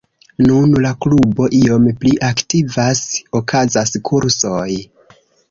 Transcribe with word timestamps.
Nun 0.43 0.71
la 0.85 0.93
klubo 1.05 1.49
iom 1.57 1.85
pli 2.05 2.13
aktivas, 2.31 3.03
okazas 3.41 3.95
kursoj. 4.11 4.67